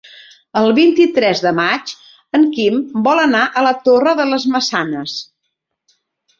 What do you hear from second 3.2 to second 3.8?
anar a la